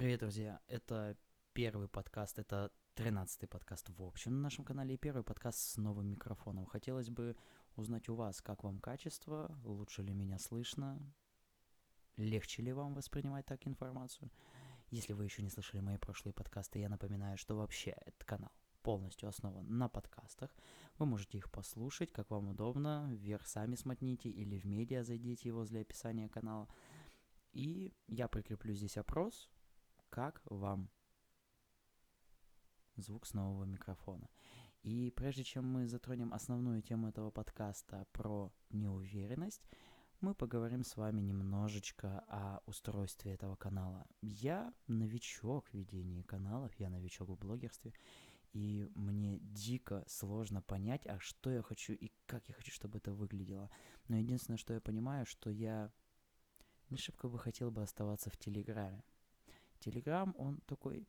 Привет, 0.00 0.20
друзья! 0.20 0.58
Это 0.66 1.14
первый 1.52 1.86
подкаст, 1.86 2.38
это 2.38 2.72
тринадцатый 2.94 3.46
подкаст 3.46 3.90
в 3.90 4.02
общем 4.02 4.32
на 4.32 4.40
нашем 4.44 4.64
канале 4.64 4.94
и 4.94 4.96
первый 4.96 5.22
подкаст 5.22 5.58
с 5.58 5.76
новым 5.76 6.06
микрофоном. 6.06 6.64
Хотелось 6.64 7.10
бы 7.10 7.36
узнать 7.76 8.08
у 8.08 8.14
вас, 8.14 8.40
как 8.40 8.64
вам 8.64 8.78
качество, 8.78 9.54
лучше 9.62 10.00
ли 10.00 10.14
меня 10.14 10.38
слышно, 10.38 10.98
легче 12.16 12.62
ли 12.62 12.72
вам 12.72 12.94
воспринимать 12.94 13.44
так 13.44 13.66
информацию. 13.66 14.30
Если 14.88 15.12
вы 15.12 15.24
еще 15.24 15.42
не 15.42 15.50
слышали 15.50 15.82
мои 15.82 15.98
прошлые 15.98 16.32
подкасты, 16.32 16.78
я 16.78 16.88
напоминаю, 16.88 17.36
что 17.36 17.54
вообще 17.54 17.90
этот 17.90 18.24
канал 18.24 18.52
полностью 18.80 19.28
основан 19.28 19.66
на 19.76 19.90
подкастах. 19.90 20.50
Вы 20.96 21.04
можете 21.04 21.36
их 21.36 21.50
послушать, 21.50 22.10
как 22.10 22.30
вам 22.30 22.48
удобно, 22.48 23.06
вверх 23.12 23.46
сами 23.46 23.74
смотните 23.74 24.30
или 24.30 24.56
в 24.56 24.64
медиа 24.64 25.04
зайдите 25.04 25.52
возле 25.52 25.82
описания 25.82 26.30
канала. 26.30 26.68
И 27.52 27.92
я 28.06 28.28
прикреплю 28.28 28.72
здесь 28.72 28.96
опрос, 28.96 29.50
как 30.10 30.42
вам 30.44 30.90
звук 32.96 33.26
с 33.26 33.34
нового 33.34 33.64
микрофона. 33.64 34.28
И 34.82 35.12
прежде 35.16 35.44
чем 35.44 35.66
мы 35.66 35.86
затронем 35.86 36.32
основную 36.32 36.82
тему 36.82 37.08
этого 37.08 37.30
подкаста 37.30 38.06
про 38.12 38.52
неуверенность, 38.70 39.62
мы 40.20 40.34
поговорим 40.34 40.84
с 40.84 40.96
вами 40.96 41.20
немножечко 41.20 42.24
о 42.28 42.60
устройстве 42.66 43.32
этого 43.32 43.56
канала. 43.56 44.06
Я 44.20 44.72
новичок 44.86 45.66
в 45.68 45.74
ведении 45.74 46.22
каналов, 46.22 46.74
я 46.78 46.90
новичок 46.90 47.30
в 47.30 47.36
блогерстве, 47.36 47.94
и 48.52 48.90
мне 48.94 49.38
дико 49.40 50.04
сложно 50.08 50.60
понять, 50.60 51.06
а 51.06 51.18
что 51.20 51.50
я 51.50 51.62
хочу 51.62 51.92
и 51.92 52.10
как 52.26 52.48
я 52.48 52.54
хочу, 52.54 52.72
чтобы 52.72 52.98
это 52.98 53.12
выглядело. 53.12 53.70
Но 54.08 54.16
единственное, 54.16 54.58
что 54.58 54.74
я 54.74 54.80
понимаю, 54.80 55.24
что 55.24 55.50
я 55.50 55.90
не 56.90 56.98
шибко 56.98 57.28
бы 57.28 57.38
хотел 57.38 57.70
бы 57.70 57.82
оставаться 57.82 58.28
в 58.30 58.36
Телеграме. 58.36 59.04
Телеграм, 59.80 60.34
он 60.38 60.58
такой 60.66 61.06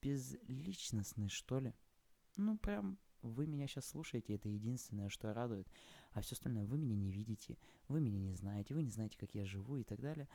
безличностный, 0.00 1.28
что 1.28 1.58
ли. 1.58 1.74
Ну, 2.36 2.58
прям 2.58 2.98
вы 3.22 3.46
меня 3.46 3.66
сейчас 3.66 3.86
слушаете, 3.86 4.34
это 4.34 4.48
единственное, 4.48 5.08
что 5.08 5.32
радует. 5.32 5.68
А 6.12 6.20
все 6.20 6.34
остальное 6.34 6.66
вы 6.66 6.76
меня 6.76 6.94
не 6.94 7.10
видите, 7.10 7.58
вы 7.88 8.00
меня 8.00 8.20
не 8.20 8.34
знаете, 8.34 8.74
вы 8.74 8.82
не 8.82 8.90
знаете, 8.90 9.18
как 9.18 9.34
я 9.34 9.44
живу 9.44 9.78
и 9.78 9.84
так 9.84 10.00
далее. 10.00 10.28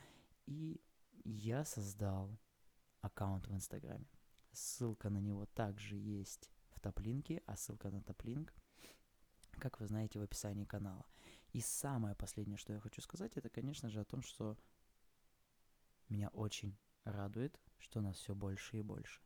И 0.45 0.81
я 1.23 1.63
создал 1.65 2.37
аккаунт 3.01 3.47
в 3.47 3.53
Инстаграме. 3.53 4.09
Ссылка 4.51 5.09
на 5.09 5.19
него 5.19 5.45
также 5.45 5.95
есть 5.95 6.49
в 6.71 6.79
топлинке, 6.79 7.43
а 7.45 7.55
ссылка 7.55 7.91
на 7.91 8.01
топлинк, 8.01 8.53
как 9.59 9.79
вы 9.79 9.85
знаете, 9.85 10.19
в 10.19 10.23
описании 10.23 10.65
канала. 10.65 11.05
И 11.53 11.61
самое 11.61 12.15
последнее, 12.15 12.57
что 12.57 12.73
я 12.73 12.79
хочу 12.79 13.01
сказать, 13.01 13.33
это, 13.35 13.49
конечно 13.49 13.89
же, 13.89 13.99
о 14.01 14.05
том, 14.05 14.21
что 14.21 14.57
меня 16.09 16.29
очень 16.29 16.75
радует, 17.11 17.59
что 17.77 18.01
нас 18.01 18.17
все 18.17 18.35
больше 18.35 18.77
и 18.77 18.81
больше. 18.81 19.21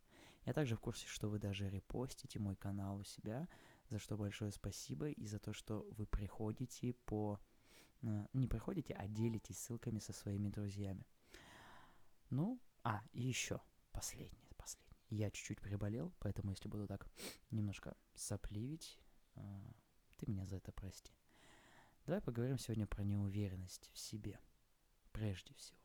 Я 0.45 0.53
также 0.53 0.75
в 0.75 0.79
курсе, 0.79 1.07
что 1.07 1.29
вы 1.29 1.39
даже 1.39 1.69
репостите 1.69 2.39
мой 2.39 2.55
канал 2.55 2.97
у 2.97 3.03
себя, 3.03 3.47
за 3.89 3.99
что 3.99 4.17
большое 4.17 4.51
спасибо, 4.51 5.09
и 5.09 5.25
за 5.25 5.39
то, 5.39 5.53
что 5.53 5.87
вы 5.91 6.05
приходите 6.05 6.93
по... 7.05 7.39
Э, 8.01 8.27
не 8.33 8.47
приходите, 8.47 8.93
а 8.93 9.07
делитесь 9.07 9.59
ссылками 9.59 9.99
со 9.99 10.11
своими 10.13 10.49
друзьями. 10.49 11.05
Ну, 12.29 12.59
а, 12.83 13.01
и 13.13 13.21
еще 13.21 13.61
последнее, 13.91 14.53
последнее. 14.57 14.99
Я 15.09 15.31
чуть-чуть 15.31 15.61
приболел, 15.61 16.11
поэтому 16.19 16.51
если 16.51 16.67
буду 16.67 16.87
так 16.87 17.07
немножко 17.51 17.95
сопливить, 18.15 18.99
э, 19.35 19.41
ты 20.17 20.29
меня 20.29 20.45
за 20.45 20.57
это 20.57 20.71
прости. 20.71 21.13
Давай 22.05 22.21
поговорим 22.21 22.57
сегодня 22.57 22.85
про 22.85 23.03
неуверенность 23.03 23.89
в 23.93 23.97
себе, 23.97 24.39
прежде 25.11 25.53
всего. 25.53 25.82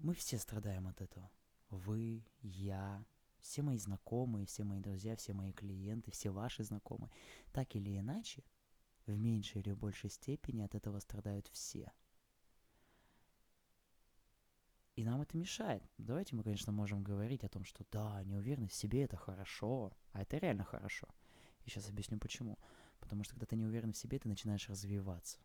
Мы 0.00 0.14
все 0.14 0.38
страдаем 0.38 0.86
от 0.88 1.00
этого. 1.00 1.30
Вы, 1.70 2.24
я, 2.42 3.04
все 3.40 3.62
мои 3.62 3.78
знакомые, 3.78 4.46
все 4.46 4.64
мои 4.64 4.80
друзья, 4.80 5.16
все 5.16 5.32
мои 5.32 5.52
клиенты, 5.52 6.10
все 6.10 6.30
ваши 6.30 6.64
знакомые. 6.64 7.10
Так 7.52 7.74
или 7.76 7.98
иначе, 7.98 8.44
в 9.06 9.16
меньшей 9.16 9.62
или 9.62 9.72
большей 9.72 10.10
степени 10.10 10.62
от 10.62 10.74
этого 10.74 11.00
страдают 11.00 11.48
все. 11.48 11.92
И 14.94 15.04
нам 15.04 15.20
это 15.20 15.36
мешает. 15.36 15.82
Давайте 15.98 16.34
мы, 16.36 16.42
конечно, 16.42 16.72
можем 16.72 17.02
говорить 17.02 17.44
о 17.44 17.48
том, 17.48 17.64
что 17.64 17.84
да, 17.90 18.22
неуверенность 18.24 18.74
в 18.74 18.78
себе 18.78 19.04
это 19.04 19.16
хорошо, 19.16 19.92
а 20.12 20.22
это 20.22 20.38
реально 20.38 20.64
хорошо. 20.64 21.08
И 21.64 21.70
сейчас 21.70 21.88
объясню 21.88 22.18
почему. 22.18 22.58
Потому 23.00 23.24
что 23.24 23.34
когда 23.34 23.46
ты 23.46 23.56
не 23.56 23.64
уверен 23.64 23.92
в 23.92 23.96
себе, 23.96 24.18
ты 24.18 24.28
начинаешь 24.28 24.68
развиваться. 24.68 25.38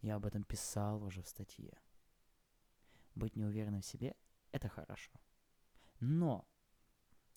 Я 0.00 0.16
об 0.16 0.24
этом 0.24 0.44
писал 0.44 1.02
уже 1.02 1.22
в 1.22 1.28
статье 1.28 1.78
быть 3.18 3.36
неуверенным 3.36 3.82
в 3.82 3.86
себе– 3.86 4.14
это 4.52 4.68
хорошо. 4.68 5.10
Но, 6.00 6.46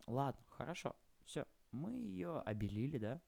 ладно, 0.08 0.44
хорошо, 0.47 0.96
все, 1.25 1.46
мы 1.72 1.92
ее 1.94 2.40
обелили, 2.42 2.97
да? 2.97 3.22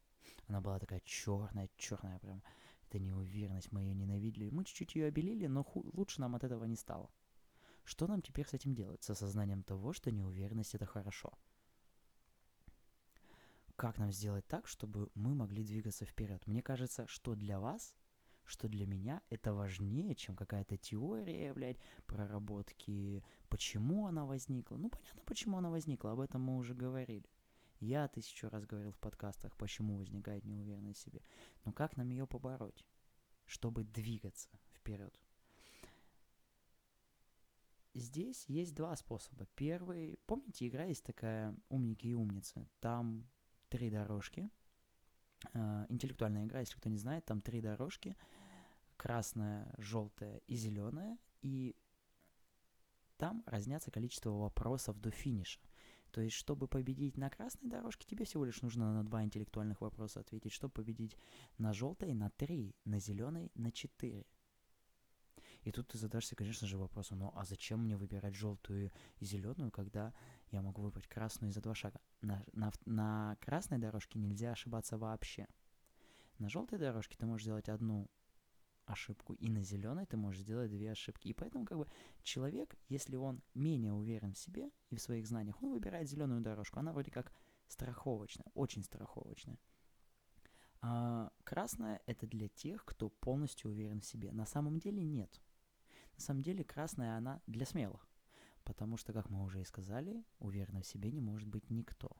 Она 0.47 0.61
была 0.61 0.79
такая 0.79 1.01
черная, 1.05 1.69
черная 1.77 2.19
прям. 2.19 2.43
Это 2.87 2.99
неуверенность, 2.99 3.71
мы 3.71 3.81
ее 3.81 3.93
ненавидели. 3.95 4.49
Мы 4.49 4.63
чуть-чуть 4.65 4.95
ее 4.95 5.07
обелили, 5.07 5.47
но 5.47 5.63
ху- 5.63 5.89
лучше 5.93 6.21
нам 6.21 6.35
от 6.35 6.43
этого 6.43 6.65
не 6.65 6.75
стало. 6.75 7.09
Что 7.83 8.07
нам 8.07 8.21
теперь 8.21 8.47
с 8.47 8.53
этим 8.53 8.75
делать? 8.75 9.03
С 9.03 9.09
осознанием 9.09 9.63
того, 9.63 9.93
что 9.93 10.11
неуверенность 10.11 10.75
это 10.75 10.85
хорошо. 10.85 11.33
Как 13.75 13.97
нам 13.97 14.11
сделать 14.11 14.47
так, 14.47 14.67
чтобы 14.67 15.09
мы 15.15 15.33
могли 15.33 15.63
двигаться 15.63 16.05
вперед? 16.05 16.45
Мне 16.47 16.61
кажется, 16.61 17.07
что 17.07 17.35
для 17.35 17.59
вас 17.59 17.93
что 18.45 18.67
для 18.67 18.85
меня 18.85 19.21
это 19.29 19.53
важнее, 19.53 20.15
чем 20.15 20.35
какая-то 20.35 20.77
теория, 20.77 21.53
блядь, 21.53 21.77
проработки, 22.05 23.23
почему 23.49 24.07
она 24.07 24.25
возникла. 24.25 24.77
Ну, 24.77 24.89
понятно, 24.89 25.21
почему 25.25 25.57
она 25.57 25.69
возникла, 25.69 26.11
об 26.11 26.19
этом 26.19 26.41
мы 26.41 26.57
уже 26.57 26.73
говорили. 26.73 27.29
Я 27.79 28.07
тысячу 28.07 28.49
раз 28.49 28.65
говорил 28.65 28.91
в 28.91 28.99
подкастах, 28.99 29.55
почему 29.57 29.97
возникает 29.97 30.45
неуверенность 30.45 30.99
в 30.99 31.03
себе. 31.03 31.21
Но 31.65 31.73
как 31.73 31.97
нам 31.97 32.09
ее 32.09 32.25
побороть, 32.25 32.85
чтобы 33.45 33.83
двигаться 33.83 34.49
вперед? 34.73 35.19
Здесь 37.93 38.45
есть 38.47 38.73
два 38.73 38.95
способа. 38.95 39.45
Первый, 39.55 40.17
помните, 40.25 40.67
игра 40.67 40.85
есть 40.85 41.03
такая 41.03 41.55
«Умники 41.69 42.07
и 42.07 42.13
умницы». 42.13 42.67
Там 42.79 43.27
три 43.69 43.91
дорожки– 43.91 44.49
интеллектуальная 45.89 46.45
игра, 46.45 46.59
если 46.59 46.75
кто 46.75 46.89
не 46.89 46.97
знает, 46.97 47.25
там 47.25 47.41
три 47.41 47.61
дорожки, 47.61 48.15
красная, 48.97 49.73
желтая 49.77 50.41
и 50.47 50.55
зеленая, 50.55 51.17
и 51.41 51.75
там 53.17 53.43
разнятся 53.45 53.91
количество 53.91 54.31
вопросов 54.31 54.99
до 54.99 55.11
финиша. 55.11 55.59
То 56.11 56.21
есть, 56.21 56.35
чтобы 56.35 56.67
победить 56.67 57.17
на 57.17 57.29
красной 57.29 57.69
дорожке, 57.69 58.05
тебе 58.05 58.25
всего 58.25 58.45
лишь 58.45 58.61
нужно 58.61 58.93
на 58.93 59.03
два 59.03 59.23
интеллектуальных 59.23 59.81
вопроса 59.81 60.19
ответить. 60.19 60.51
Чтобы 60.51 60.71
победить 60.71 61.17
на 61.57 61.73
желтой, 61.73 62.13
на 62.13 62.29
три, 62.29 62.75
на 62.85 62.99
зеленой, 62.99 63.51
на 63.55 63.71
четыре. 63.71 64.27
И 65.63 65.71
тут 65.71 65.87
ты 65.87 65.97
задашься, 65.97 66.35
конечно 66.35 66.67
же, 66.67 66.77
вопросом, 66.77 67.19
ну 67.19 67.31
а 67.35 67.45
зачем 67.45 67.83
мне 67.83 67.95
выбирать 67.95 68.35
желтую 68.35 68.91
и 69.19 69.25
зеленую, 69.25 69.71
когда 69.71 70.13
я 70.51 70.61
могу 70.61 70.81
выбрать 70.81 71.07
красную 71.07 71.51
за 71.51 71.61
два 71.61 71.73
шага? 71.73 71.99
На, 72.21 72.43
на, 72.51 72.71
на 72.85 73.37
красной 73.39 73.77
дорожке 73.77 74.19
нельзя 74.19 74.51
ошибаться 74.51 74.97
вообще. 74.97 75.47
На 76.39 76.49
желтой 76.49 76.79
дорожке 76.79 77.17
ты 77.17 77.25
можешь 77.25 77.45
сделать 77.45 77.69
одну 77.69 78.09
ошибку, 78.85 79.33
и 79.33 79.49
на 79.49 79.63
зеленой 79.63 80.05
ты 80.05 80.17
можешь 80.17 80.41
сделать 80.41 80.69
две 80.69 80.91
ошибки. 80.91 81.27
И 81.27 81.33
поэтому 81.33 81.65
как 81.65 81.77
бы 81.77 81.87
человек, 82.21 82.75
если 82.89 83.15
он 83.15 83.41
менее 83.53 83.93
уверен 83.93 84.33
в 84.33 84.37
себе 84.37 84.69
и 84.89 84.95
в 84.95 85.01
своих 85.01 85.27
знаниях, 85.27 85.61
он 85.63 85.71
выбирает 85.71 86.09
зеленую 86.09 86.41
дорожку. 86.41 86.79
Она 86.79 86.91
вроде 86.91 87.11
как 87.11 87.31
страховочная, 87.67 88.47
очень 88.53 88.83
страховочная. 88.83 89.57
А 90.81 91.31
красная 91.45 92.01
это 92.05 92.27
для 92.27 92.49
тех, 92.49 92.83
кто 92.83 93.09
полностью 93.09 93.71
уверен 93.71 94.01
в 94.01 94.05
себе. 94.05 94.33
На 94.33 94.45
самом 94.45 94.79
деле 94.79 95.01
нет. 95.01 95.41
На 96.15 96.21
самом 96.21 96.41
деле 96.41 96.63
красная 96.63 97.17
она 97.17 97.41
для 97.47 97.65
смелых. 97.65 98.07
Потому 98.63 98.97
что, 98.97 99.13
как 99.13 99.29
мы 99.29 99.43
уже 99.43 99.61
и 99.61 99.65
сказали, 99.65 100.23
уверенным 100.39 100.83
в 100.83 100.87
себе 100.87 101.11
не 101.11 101.21
может 101.21 101.47
быть 101.47 101.69
никто. 101.69 102.15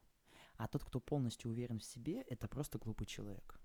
А 0.58 0.68
тот, 0.68 0.84
кто 0.84 1.00
полностью 1.00 1.52
уверен 1.52 1.80
в 1.80 1.84
себе, 1.84 2.22
это 2.22 2.48
просто 2.48 2.78
глупый 2.80 3.08
человек. 3.08 3.60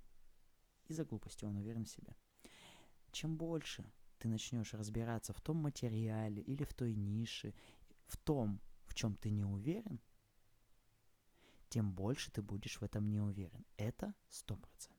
Из-за 0.86 1.04
глупости 1.04 1.44
он 1.44 1.56
уверен 1.56 1.84
в 1.84 1.90
себе. 1.90 2.16
Чем 3.10 3.36
больше 3.36 3.90
ты 4.18 4.28
начнешь 4.28 4.74
разбираться 4.74 5.32
в 5.32 5.40
том 5.40 5.56
материале 5.58 6.42
или 6.42 6.64
в 6.64 6.74
той 6.74 6.94
нише, 6.94 7.54
в 8.06 8.16
том, 8.16 8.60
в 8.86 8.94
чем 8.94 9.14
ты 9.16 9.30
не 9.30 9.44
уверен, 9.44 10.00
тем 11.68 11.92
больше 11.92 12.30
ты 12.30 12.42
будешь 12.42 12.80
в 12.80 12.82
этом 12.82 13.10
не 13.10 13.20
уверен. 13.20 13.64
Это 13.76 14.14
сто 14.28 14.56
процентов. 14.56 14.97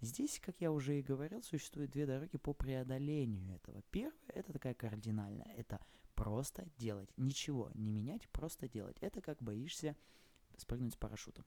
Здесь, 0.00 0.40
как 0.40 0.60
я 0.60 0.72
уже 0.72 0.98
и 0.98 1.02
говорил, 1.02 1.42
существует 1.42 1.90
две 1.90 2.06
дороги 2.06 2.38
по 2.38 2.54
преодолению 2.54 3.54
этого. 3.54 3.82
Первая– 3.90 4.14
это 4.34 4.52
такая 4.52 4.74
кардинальная. 4.74 5.52
Это 5.56 5.78
просто 6.14 6.66
делать. 6.78 7.10
Ничего 7.18 7.70
не 7.74 7.92
менять, 7.92 8.28
просто 8.30 8.68
делать. 8.68 8.96
Это 9.00 9.20
как 9.20 9.42
боишься 9.42 9.96
спрыгнуть 10.56 10.94
с 10.94 10.96
парашютом. 10.96 11.44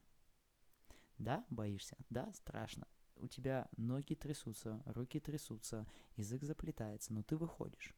Да, 1.18 1.44
боишься. 1.50 1.96
Да, 2.10 2.32
страшно. 2.32 2.86
у 3.16 3.28
тебя 3.28 3.68
ноги 3.76 4.14
трясутся, 4.14 4.82
руки 4.86 5.20
трясутся, 5.20 5.86
язык 6.16 6.42
заплетается, 6.42 7.12
но 7.12 7.22
ты 7.22 7.36
выходишь 7.36 7.94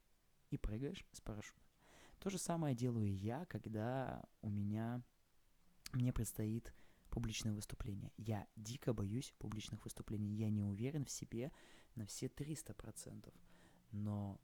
и 0.50 0.58
прыгаешь 0.58 1.04
с 1.12 1.20
парашютом. 1.20 1.62
То 2.18 2.30
же 2.30 2.38
самое 2.38 2.74
делаю 2.74 3.14
я, 3.14 3.44
когда 3.46 4.22
у 4.42 4.50
меня, 4.50 5.02
мне 5.92 6.12
предстоит 6.12 6.72
публичное 7.16 7.54
выступление. 7.54 8.12
Я 8.18 8.46
дико 8.56 8.92
боюсь 8.92 9.32
публичных 9.38 9.82
выступлений. 9.84 10.34
Я 10.34 10.50
не 10.50 10.62
уверен 10.62 11.06
в 11.06 11.10
себе 11.10 11.50
на 11.94 12.04
все 12.04 12.26
300%. 12.26 13.32
Но 13.92 14.38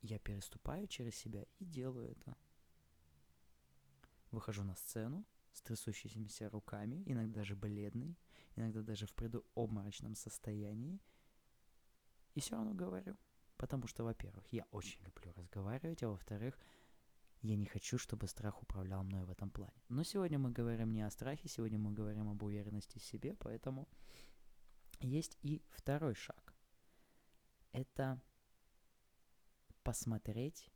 я 0.00 0.18
переступаю 0.18 0.86
через 0.86 1.16
себя 1.16 1.44
и 1.58 1.66
делаю 1.66 2.12
это. 2.12 2.34
Выхожу 4.30 4.64
на 4.64 4.74
сцену 4.74 5.26
с 5.52 5.60
трясущимися 5.60 6.48
руками, 6.48 7.02
иногда 7.04 7.40
даже 7.40 7.54
бледный, 7.54 8.16
иногда 8.54 8.80
даже 8.80 9.06
в 9.06 9.12
предобморочном 9.12 10.14
состоянии, 10.14 10.98
и 12.34 12.40
все 12.40 12.56
равно 12.56 12.72
говорю. 12.72 13.18
Потому 13.58 13.86
что, 13.86 14.02
во-первых, 14.02 14.46
я 14.50 14.64
очень 14.70 15.02
люблю 15.04 15.30
разговаривать, 15.36 16.02
а 16.02 16.08
во-вторых, 16.08 16.58
я 17.46 17.56
не 17.56 17.66
хочу, 17.66 17.98
чтобы 17.98 18.26
страх 18.28 18.62
управлял 18.62 19.04
мной 19.04 19.24
в 19.24 19.30
этом 19.30 19.50
плане. 19.50 19.82
Но 19.88 20.02
сегодня 20.02 20.38
мы 20.38 20.50
говорим 20.50 20.92
не 20.92 21.02
о 21.02 21.10
страхе, 21.10 21.48
сегодня 21.48 21.78
мы 21.78 21.92
говорим 21.92 22.28
об 22.28 22.42
уверенности 22.42 22.98
в 22.98 23.04
себе, 23.04 23.34
поэтому 23.34 23.88
есть 25.00 25.38
и 25.42 25.62
второй 25.70 26.14
шаг. 26.14 26.54
Это 27.72 28.20
посмотреть 29.82 30.70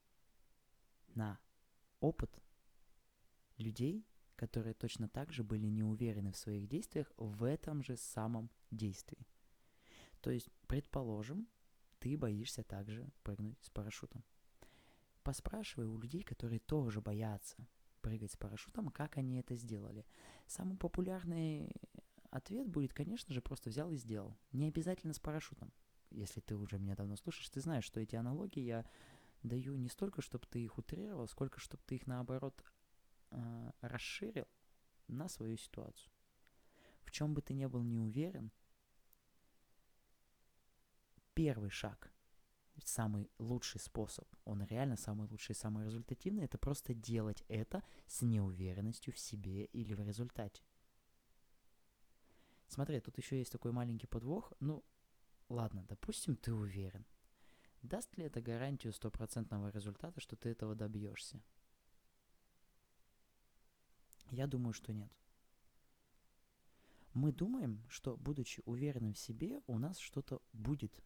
на 1.14 1.38
опыт 2.00 2.42
людей, 3.56 4.06
которые 4.36 4.74
точно 4.74 5.08
так 5.08 5.32
же 5.32 5.42
были 5.42 5.66
не 5.66 5.82
уверены 5.82 6.32
в 6.32 6.36
своих 6.36 6.68
действиях 6.68 7.12
в 7.16 7.44
этом 7.44 7.82
же 7.82 7.96
самом 7.96 8.50
действии. 8.70 9.26
То 10.20 10.30
есть, 10.30 10.48
предположим, 10.66 11.48
ты 11.98 12.16
боишься 12.16 12.62
также 12.62 13.10
прыгнуть 13.22 13.58
с 13.62 13.70
парашютом. 13.70 14.24
Поспрашивай 15.22 15.86
у 15.86 15.98
людей, 15.98 16.22
которые 16.22 16.60
тоже 16.60 17.00
боятся 17.00 17.56
прыгать 18.00 18.32
с 18.32 18.36
парашютом, 18.36 18.88
как 18.88 19.18
они 19.18 19.38
это 19.38 19.54
сделали. 19.54 20.06
Самый 20.46 20.76
популярный 20.76 21.70
ответ 22.30 22.68
будет, 22.68 22.94
конечно 22.94 23.34
же, 23.34 23.42
просто 23.42 23.70
взял 23.70 23.90
и 23.92 23.96
сделал. 23.96 24.36
Не 24.52 24.68
обязательно 24.68 25.12
с 25.12 25.20
парашютом. 25.20 25.72
Если 26.10 26.40
ты 26.40 26.56
уже 26.56 26.78
меня 26.78 26.96
давно 26.96 27.16
слушаешь, 27.16 27.50
ты 27.50 27.60
знаешь, 27.60 27.84
что 27.84 28.00
эти 28.00 28.16
аналогии 28.16 28.62
я 28.62 28.84
даю 29.42 29.76
не 29.76 29.88
столько, 29.88 30.22
чтобы 30.22 30.46
ты 30.46 30.62
их 30.62 30.78
утрировал, 30.78 31.28
сколько, 31.28 31.60
чтобы 31.60 31.82
ты 31.86 31.96
их, 31.96 32.06
наоборот, 32.06 32.62
э, 33.30 33.70
расширил 33.80 34.48
на 35.08 35.28
свою 35.28 35.56
ситуацию. 35.56 36.12
В 37.02 37.10
чем 37.10 37.34
бы 37.34 37.42
ты 37.42 37.54
ни 37.54 37.66
был 37.66 37.82
не 37.82 37.98
уверен, 37.98 38.52
первый 41.34 41.70
шаг, 41.70 42.12
самый 42.88 43.30
лучший 43.38 43.80
способ, 43.80 44.28
он 44.44 44.62
реально 44.64 44.96
самый 44.96 45.28
лучший, 45.28 45.54
самый 45.54 45.84
результативный, 45.84 46.44
это 46.44 46.58
просто 46.58 46.94
делать 46.94 47.44
это 47.48 47.82
с 48.06 48.22
неуверенностью 48.22 49.12
в 49.12 49.18
себе 49.18 49.64
или 49.66 49.94
в 49.94 50.00
результате. 50.00 50.62
Смотри, 52.68 53.00
тут 53.00 53.18
еще 53.18 53.38
есть 53.38 53.50
такой 53.50 53.72
маленький 53.72 54.06
подвох. 54.06 54.52
Ну, 54.60 54.84
ладно, 55.48 55.84
допустим, 55.88 56.36
ты 56.36 56.52
уверен. 56.52 57.04
Даст 57.82 58.16
ли 58.16 58.24
это 58.24 58.40
гарантию 58.40 58.92
стопроцентного 58.92 59.70
результата, 59.70 60.20
что 60.20 60.36
ты 60.36 60.50
этого 60.50 60.74
добьешься? 60.74 61.42
Я 64.30 64.46
думаю, 64.46 64.72
что 64.72 64.92
нет. 64.92 65.10
Мы 67.12 67.32
думаем, 67.32 67.82
что, 67.88 68.16
будучи 68.16 68.62
уверенным 68.66 69.14
в 69.14 69.18
себе, 69.18 69.60
у 69.66 69.78
нас 69.78 69.98
что-то 69.98 70.40
будет 70.52 71.02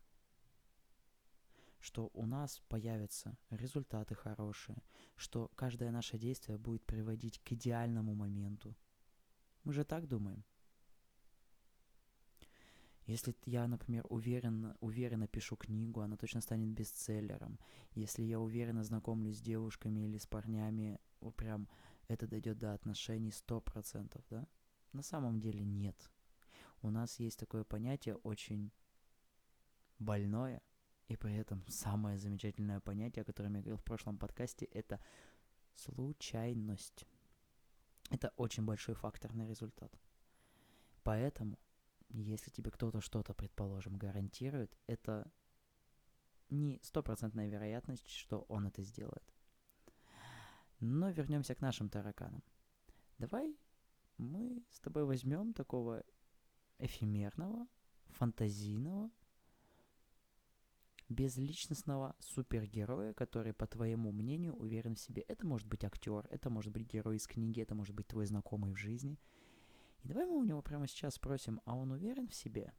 что 1.85 2.11
у 2.15 2.25
нас 2.25 2.63
появятся 2.69 3.37
результаты 3.51 4.15
хорошие, 4.15 4.83
что 5.17 5.51
каждое 5.55 5.91
наше 5.91 6.17
действие 6.17 6.57
будет 6.57 6.83
приводить 6.87 7.41
к 7.41 7.53
идеальному 7.53 8.15
моменту. 8.15 8.75
Мы 9.65 9.75
же 9.75 9.85
так 9.85 10.09
думаем. 10.09 10.45
Если 13.05 13.37
я, 13.45 13.69
например, 13.69 14.07
уверен, 14.09 14.75
уверенно 14.81 15.29
пишу 15.29 15.57
книгу, 15.57 16.01
она 16.01 16.17
точно 16.17 16.41
станет 16.41 16.71
бестселлером. 16.71 17.59
Если 17.93 18.23
я 18.23 18.41
уверенно 18.41 18.83
знакомлюсь 18.83 19.37
с 19.37 19.43
девушками 19.43 20.07
или 20.07 20.17
с 20.17 20.27
парнями, 20.27 20.99
прям 21.37 21.69
это 22.09 22.27
дойдет 22.27 22.57
до 22.57 22.73
отношений 22.73 23.29
100%, 23.29 24.25
да? 24.31 24.49
На 24.93 25.03
самом 25.03 25.39
деле 25.39 25.63
нет. 25.63 26.11
У 26.81 26.89
нас 26.89 27.21
есть 27.21 27.39
такое 27.39 27.63
понятие 27.63 28.15
очень 28.17 28.73
больное– 29.99 30.63
и 31.09 31.17
при 31.17 31.35
этом 31.37 31.65
самое 31.69 32.19
замечательное 32.19 32.81
понятие, 32.81 33.23
о 33.23 33.25
котором 33.25 33.55
я 33.55 33.61
говорил 33.61 33.77
в 33.77 33.85
прошлом 33.85 34.19
подкасте, 34.19 34.67
это 34.67 35.01
случайность. 35.75 37.07
Это 38.11 38.33
очень 38.37 38.65
большой 38.65 38.95
фактор 38.95 39.35
на 39.35 39.47
результат. 39.47 39.93
Поэтому, 41.03 41.59
если 42.09 42.51
тебе 42.51 42.71
кто-то 42.71 43.01
что-то, 43.01 43.35
предположим, 43.35 43.97
гарантирует, 43.97 44.77
это 44.87 45.31
не 46.51 46.81
стопроцентная 46.83 47.49
вероятность, 47.49 48.09
что 48.09 48.43
он 48.49 48.67
это 48.67 48.83
сделает. 48.83 49.35
Но 50.81 51.11
вернемся 51.11 51.55
к 51.55 51.61
нашим 51.61 51.89
тараканам. 51.89 52.43
Давай 53.19 53.57
мы 54.19 54.63
с 54.71 54.81
тобой 54.81 55.05
возьмем 55.05 55.53
такого 55.53 56.05
эфемерного, 56.79 57.67
фантазийного, 58.07 59.11
безличностного 61.09 62.15
супергероя, 62.19 63.13
который, 63.13 63.53
по 63.53 63.67
твоему 63.67 64.13
мнению, 64.13 64.55
уверен 64.55 64.95
в 64.95 65.01
себе. 65.01 65.23
Это 65.23 65.47
может 65.47 65.67
быть 65.69 65.85
актер, 65.85 66.27
это 66.31 66.51
может 66.51 66.73
быть 66.73 66.87
герой 66.87 67.17
из 67.17 67.27
книги, 67.27 67.61
это 67.61 67.75
может 67.75 67.95
быть 67.95 68.07
твой 68.07 68.27
знакомый 68.27 68.73
в 68.73 68.77
жизни. 68.77 69.19
И 70.03 70.09
давай 70.09 70.27
мы 70.27 70.37
у 70.39 70.45
него 70.45 70.63
прямо 70.63 70.87
сейчас 70.87 71.15
спросим, 71.15 71.61
а 71.65 71.75
он 71.75 71.93
уверен 71.93 72.29
в 72.29 72.35
себе? 72.35 72.73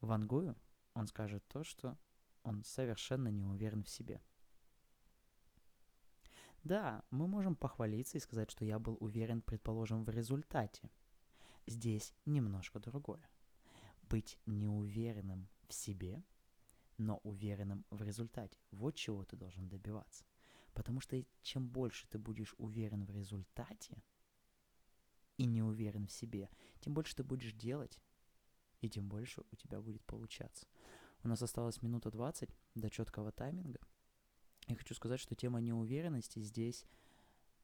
Вангую 0.00 0.56
он 0.94 1.06
скажет 1.06 1.46
то, 1.48 1.62
что 1.64 1.96
он 2.42 2.64
совершенно 2.64 3.28
не 3.28 3.44
уверен 3.44 3.84
в 3.84 3.88
себе. 3.88 4.20
Да, 6.64 7.04
мы 7.10 7.26
можем 7.26 7.56
похвалиться 7.56 8.18
и 8.18 8.20
сказать, 8.20 8.50
что 8.50 8.64
я 8.64 8.78
был 8.78 8.96
уверен, 9.00 9.42
предположим, 9.42 10.04
в 10.04 10.10
результате. 10.10 10.90
Здесь 11.66 12.14
немножко 12.24 12.78
другое 12.78 13.28
быть 14.12 14.38
неуверенным 14.44 15.48
в 15.68 15.72
себе, 15.72 16.22
но 16.98 17.16
уверенным 17.24 17.86
в 17.88 18.02
результате. 18.02 18.58
Вот 18.70 18.94
чего 18.94 19.24
ты 19.24 19.36
должен 19.36 19.70
добиваться. 19.70 20.26
Потому 20.74 21.00
что 21.00 21.24
чем 21.40 21.66
больше 21.66 22.06
ты 22.08 22.18
будешь 22.18 22.54
уверен 22.58 23.06
в 23.06 23.10
результате 23.10 24.02
и 25.38 25.46
не 25.46 25.62
уверен 25.62 26.06
в 26.06 26.12
себе, 26.12 26.50
тем 26.80 26.92
больше 26.92 27.16
ты 27.16 27.24
будешь 27.24 27.54
делать, 27.54 27.98
и 28.82 28.90
тем 28.90 29.08
больше 29.08 29.42
у 29.50 29.56
тебя 29.56 29.80
будет 29.80 30.04
получаться. 30.04 30.66
У 31.24 31.28
нас 31.28 31.40
осталась 31.42 31.80
минута 31.80 32.10
20 32.10 32.50
до 32.74 32.90
четкого 32.90 33.32
тайминга. 33.32 33.80
Я 34.68 34.76
хочу 34.76 34.94
сказать, 34.94 35.20
что 35.20 35.34
тема 35.34 35.60
неуверенности 35.62 36.40
здесь 36.40 36.84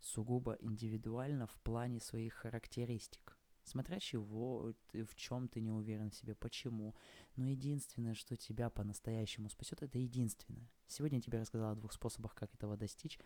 сугубо 0.01 0.57
индивидуальна 0.61 1.47
в 1.47 1.61
плане 1.61 2.01
своих 2.01 2.33
характеристик 2.33 3.38
смотря 3.69 4.01
чего, 4.01 4.75
в 4.93 5.15
чем 5.15 5.49
ты 5.49 5.61
не 5.61 5.71
уверен 5.71 6.11
в 6.11 6.15
себе, 6.15 6.35
почему. 6.35 6.95
Но 7.37 7.47
единственное, 7.47 8.15
что 8.15 8.37
тебя 8.37 8.71
по-настоящему 8.71 9.49
спасет, 9.49 9.83
это 9.83 9.99
единственное. 9.99 10.69
Сегодня 10.87 11.19
я 11.19 11.23
тебе 11.23 11.39
рассказал 11.39 11.73
о 11.73 11.77
двух 11.77 11.93
способах, 11.93 12.35
как 12.35 12.55
этого 12.55 12.77
достичь, 12.77 13.19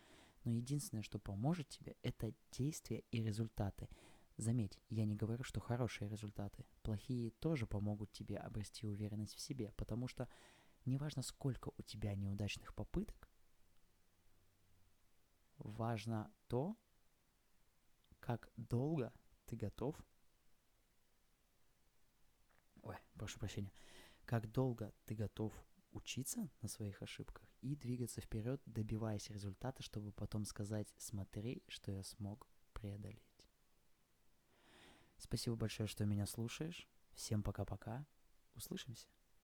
но 0.44 0.50
единственное, 0.50 1.02
что 1.02 1.18
поможет 1.18 1.68
тебе, 1.68 1.96
это 2.02 2.34
действия 2.50 3.04
и 3.10 3.22
результаты. 3.22 3.88
Заметь, 4.36 4.80
я 4.88 5.04
не 5.04 5.14
говорю, 5.14 5.44
что 5.44 5.60
хорошие 5.60 6.08
результаты. 6.08 6.64
Плохие 6.82 7.30
тоже 7.30 7.66
помогут 7.66 8.10
тебе 8.12 8.38
обрести 8.38 8.86
уверенность 8.86 9.34
в 9.36 9.40
себе, 9.40 9.72
потому 9.76 10.08
что 10.08 10.28
неважно, 10.84 11.22
сколько 11.22 11.70
у 11.78 11.82
тебя 11.82 12.14
неудачных 12.14 12.74
попыток, 12.74 13.28
важно 15.58 16.32
то, 16.48 16.76
как 18.20 18.50
долго 18.56 19.12
ты 19.46 19.56
готов 19.56 19.96
прошу 23.22 23.38
прощения, 23.38 23.72
как 24.24 24.50
долго 24.50 24.92
ты 25.04 25.14
готов 25.14 25.52
учиться 25.92 26.50
на 26.60 26.66
своих 26.66 27.00
ошибках 27.02 27.48
и 27.60 27.76
двигаться 27.76 28.20
вперед, 28.20 28.60
добиваясь 28.66 29.30
результата, 29.30 29.80
чтобы 29.80 30.10
потом 30.10 30.44
сказать, 30.44 30.92
смотри, 30.96 31.62
что 31.68 31.92
я 31.92 32.02
смог 32.02 32.48
преодолеть. 32.72 33.22
Спасибо 35.18 35.54
большое, 35.54 35.86
что 35.86 36.04
меня 36.04 36.26
слушаешь. 36.26 36.88
Всем 37.14 37.44
пока-пока. 37.44 38.04
Услышимся. 38.56 39.06